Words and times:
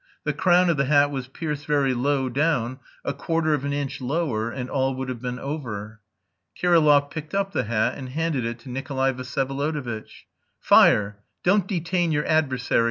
The 0.23 0.33
crown 0.33 0.71
of 0.71 0.77
the 0.77 0.85
hat 0.85 1.11
was 1.11 1.27
pierced 1.27 1.67
very 1.67 1.93
low 1.93 2.27
down; 2.27 2.79
a 3.05 3.13
quarter 3.13 3.53
of 3.53 3.63
an 3.65 3.71
inch 3.71 4.01
lower 4.01 4.49
and 4.49 4.67
all 4.67 4.95
would 4.95 5.09
have 5.09 5.21
been 5.21 5.37
over. 5.37 5.99
Kirillov 6.59 7.11
picked 7.11 7.35
up 7.35 7.51
the 7.51 7.65
hat 7.65 7.99
and 7.99 8.09
handed 8.09 8.43
it 8.43 8.57
to 8.61 8.69
Nikolay 8.71 9.13
Vsyevolodovitch. 9.13 10.23
"Fire; 10.59 11.17
don't 11.43 11.67
detain 11.67 12.11
your 12.11 12.25
adversary!" 12.25 12.79